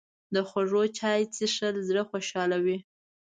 [0.33, 2.77] د خوږ چای څښل زړه خوشحالوي